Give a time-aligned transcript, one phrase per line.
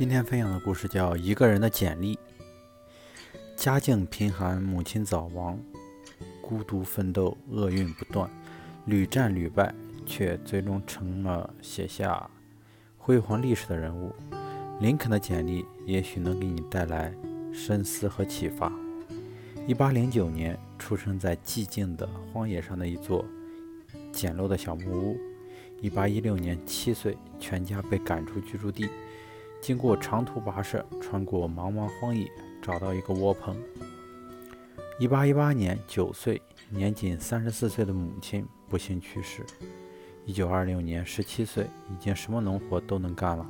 [0.00, 2.16] 今天分享的故事叫《一个人的简历》。
[3.54, 5.60] 家境贫寒，母亲早亡，
[6.40, 8.30] 孤独奋斗，厄运不断，
[8.86, 9.74] 屡战屡败，
[10.06, 12.30] 却最终成了写下
[12.96, 14.10] 辉煌历史的人物。
[14.80, 17.14] 林肯的简历也许能给你带来
[17.52, 18.72] 深思和启发。
[19.66, 23.22] 一八零九年出生在寂静的荒野上的一座
[24.10, 25.18] 简陋的小木屋。
[25.82, 28.88] 一八一六年七岁，全家被赶出居住地。
[29.60, 32.30] 经过长途跋涉，穿过茫茫荒野，
[32.62, 33.56] 找到一个窝棚。
[34.98, 39.44] 一八一八年，九岁，年仅三十四岁的母亲不幸去世。
[40.24, 43.46] 一九二六年，十七岁，已经什么农活都能干了，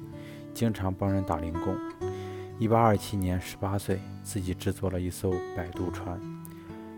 [0.53, 1.77] 经常帮人打零工。
[2.59, 6.21] 一八二七年，十八岁，自己制作了一艘摆渡船。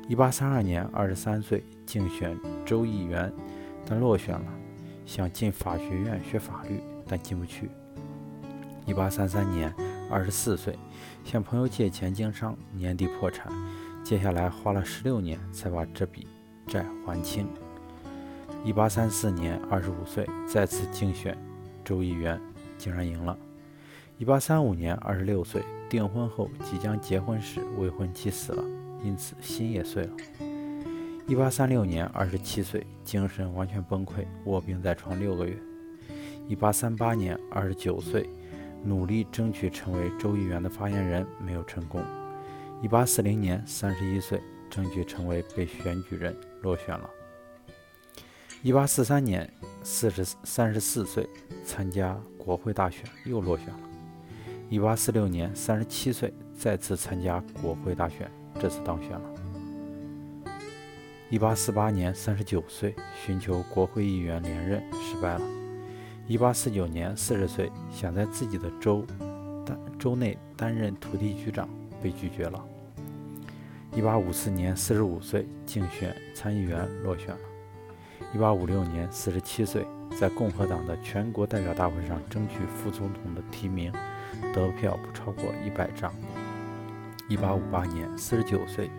[0.08, 3.32] 一八三二年，二十三岁，竞选州议员，
[3.86, 4.46] 但落选了。
[5.04, 7.68] 想进法学院学法律，但进不去。
[8.84, 9.72] 一八三三年，
[10.10, 10.76] 二十四岁，
[11.24, 13.52] 向朋友借钱经商，年底破产。
[14.02, 16.26] 接下来花了十六年才把这笔
[16.66, 17.46] 债还清。
[18.64, 21.38] 一八三四年，二十五岁，再次竞选
[21.84, 22.40] 州议员，
[22.76, 23.38] 竟然赢了。
[24.18, 28.64] 一八三五年，二十六岁，订婚后即将结婚时，未婚妻死了，
[29.04, 30.12] 因此心也碎了。
[31.28, 35.56] 一八三六年，二十七岁，精神完全崩溃，卧病在床六个月。
[36.48, 38.28] 一八三八年，二十九岁。
[38.84, 42.02] 努力争取成为州议员的发言人，没有成功。
[42.82, 47.08] 一八四零年，三十一岁，争取成为被选举人，落选了。
[48.62, 49.48] 一八四三年，
[49.82, 51.28] 四十三十四岁，
[51.64, 53.80] 参加国会大选，又落选了。
[54.68, 58.30] 一八四六年，三十七岁，再次参加国会大选，
[58.60, 59.34] 这次当选了。
[61.28, 65.61] 一八四八年，三十九岁，寻求国会议员连任，失败了。
[66.28, 69.04] 一八四九年，四十岁，想在自己的州
[69.66, 71.68] 担州内担任土地局长，
[72.00, 72.64] 被拒绝了。
[73.94, 77.40] 一八五四年，四十五岁，竞选参议员，落选了。
[78.32, 79.84] 一八五六年，四十七岁，
[80.18, 83.92] 在共和党的全国代表大会上争取副总统的提名，
[84.54, 86.14] 得票不超过一百张。
[87.28, 88.90] 一八五八年，四十九岁，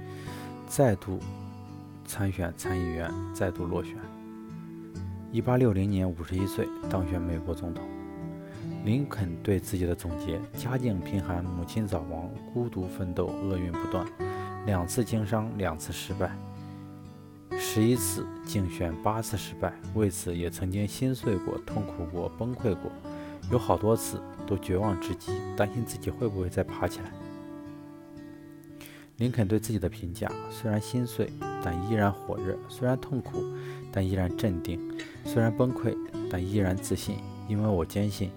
[0.68, 1.20] 再度
[2.06, 3.96] 参选参议员，再度落选。
[5.34, 7.84] 一八六零年，五十一岁当选美国总统。
[8.86, 14.06] 林肯对自己的总结：家境贫寒，母亲早亡，孤独奋斗，厄运不断，
[14.68, 16.30] 两次经商，两次失败，
[17.58, 19.74] 十一次竞选，八次失败。
[19.96, 22.92] 为此也曾经心碎过、痛苦过、崩溃过，
[23.52, 27.06] 有好多次都绝望至极，担心自己会不会再爬起来。
[29.24, 31.32] 林肯对自己的评价：虽然心碎，
[31.64, 33.42] 但依然火热；虽然痛苦，
[33.90, 34.78] 但依然镇定。
[35.24, 35.96] 虽然崩溃，
[36.30, 38.30] 但依然自信，因为我坚信，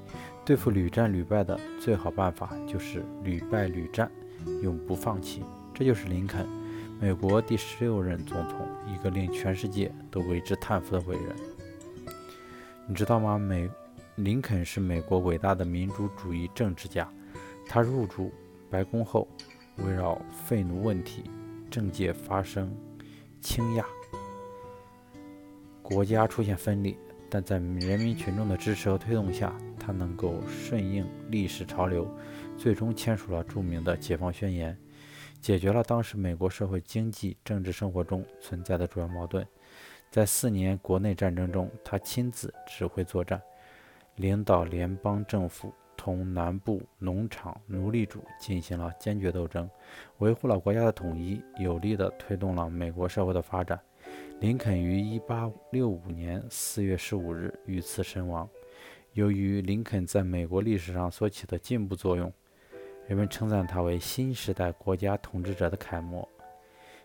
[0.45, 4.09] 对付屡战屡败的最好办法就是屡败屡战，
[4.63, 5.43] 永不放弃。
[5.75, 6.47] 这就是林肯，
[7.01, 11.35] 美国第十六任总统，一个令全世界都为之叹服的伟人。
[12.87, 13.37] 你知道吗？
[13.37, 13.69] 美
[14.15, 17.13] 林肯是美国伟大的民主主义政治家。
[17.69, 18.31] 他入主
[18.71, 19.27] 白宫后，
[19.79, 21.25] 围绕废奴问题，
[21.71, 22.75] 政界发生
[23.41, 23.85] 倾轧。
[25.83, 26.97] 国家出现分裂，
[27.31, 32.09] 但在人民群众的支持和推动下，他能够顺应历史潮流，
[32.57, 34.75] 最终签署了著名的《解放宣言》，
[35.41, 39.47] 解决了当时美国社会经济、政治生活中存在的主要矛盾。
[40.11, 43.41] 在四年国内战争中，他亲自指挥作战，
[44.17, 45.73] 领导联邦政府
[46.07, 49.69] 同南部农场奴隶主进行了坚决斗争，
[50.19, 53.77] 维护了国家的统一，有力地推动了美国社会的发展。
[54.39, 58.49] 林肯于1865年4月15日遇刺身亡。
[59.15, 62.33] 由于林肯在美国历史上所起的进步作用，
[63.09, 66.29] 人们称赞他为新时代国家统治者的楷模。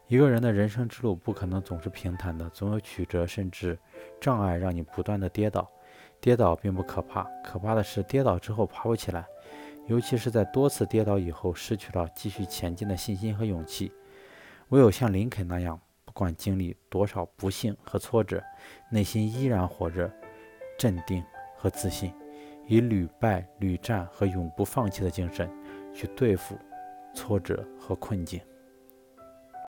[0.09, 3.79] 一个人的人生之路不可能总是平坦的，总有曲折，甚至
[4.19, 5.67] 障碍，让你不断的跌倒。
[6.21, 9.25] 跌倒并不可怕，可怕的是跌倒之后爬不起来，
[9.87, 13.91] 尤其是在多次跌倒以后，失去了继续前进的信心和勇气。
[14.69, 15.77] 唯有像林肯那样。
[16.03, 18.43] 不管经历多少不幸和挫折，
[18.91, 20.11] 内心依然活着
[20.77, 21.23] 镇定
[21.55, 22.13] 和自信，
[22.67, 25.49] 以屡败屡战和永不放弃的精神
[25.93, 26.57] 去对付
[27.15, 28.41] 挫折和困境。